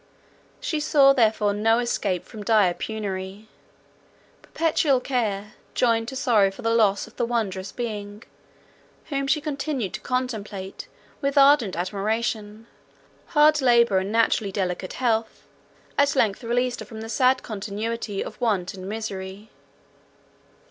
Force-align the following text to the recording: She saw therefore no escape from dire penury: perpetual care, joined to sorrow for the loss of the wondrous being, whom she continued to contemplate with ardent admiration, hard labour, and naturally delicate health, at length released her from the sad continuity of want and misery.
She 0.59 0.79
saw 0.79 1.13
therefore 1.13 1.53
no 1.53 1.77
escape 1.77 2.25
from 2.25 2.41
dire 2.43 2.73
penury: 2.73 3.49
perpetual 4.41 4.99
care, 4.99 5.53
joined 5.75 6.07
to 6.07 6.15
sorrow 6.15 6.49
for 6.49 6.63
the 6.63 6.73
loss 6.73 7.05
of 7.05 7.17
the 7.17 7.23
wondrous 7.23 7.71
being, 7.71 8.23
whom 9.09 9.27
she 9.27 9.39
continued 9.39 9.93
to 9.93 9.99
contemplate 9.99 10.87
with 11.21 11.37
ardent 11.37 11.75
admiration, 11.75 12.65
hard 13.27 13.61
labour, 13.61 13.99
and 13.99 14.11
naturally 14.11 14.51
delicate 14.51 14.93
health, 14.93 15.43
at 15.99 16.15
length 16.15 16.43
released 16.43 16.79
her 16.79 16.85
from 16.87 17.01
the 17.01 17.07
sad 17.07 17.43
continuity 17.43 18.23
of 18.23 18.41
want 18.41 18.73
and 18.73 18.89
misery. 18.89 19.51